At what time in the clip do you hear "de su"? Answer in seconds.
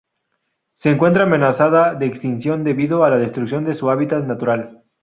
3.65-3.91